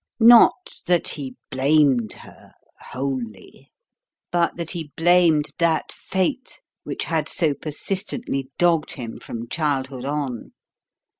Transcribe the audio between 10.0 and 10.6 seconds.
on.